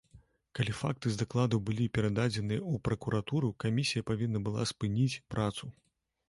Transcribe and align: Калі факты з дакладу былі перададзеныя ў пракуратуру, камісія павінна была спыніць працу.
Калі 0.59 0.71
факты 0.77 1.11
з 1.15 1.19
дакладу 1.21 1.59
былі 1.67 1.85
перададзеныя 1.97 2.61
ў 2.61 2.75
пракуратуру, 2.89 3.53
камісія 3.65 4.07
павінна 4.09 4.43
была 4.49 4.67
спыніць 4.73 5.21
працу. 5.37 5.71